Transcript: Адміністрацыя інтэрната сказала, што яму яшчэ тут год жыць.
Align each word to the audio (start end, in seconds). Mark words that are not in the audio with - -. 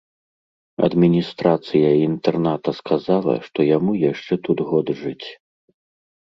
Адміністрацыя 0.87 1.91
інтэрната 2.07 2.73
сказала, 2.79 3.37
што 3.49 3.59
яму 3.77 3.93
яшчэ 4.11 4.33
тут 4.49 4.57
год 4.73 4.87
жыць. 5.05 5.27